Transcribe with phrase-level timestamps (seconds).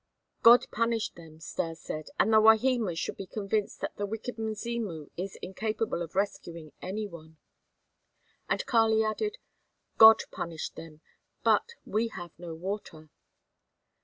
[0.41, 5.11] "God punished them," Stas said, "and the Wahimas should be convinced that the wicked Mzimu
[5.15, 7.37] is incapable of rescuing any one."
[8.49, 9.37] And Kali added:
[9.99, 11.01] "God punished them,
[11.43, 13.11] but we have no water."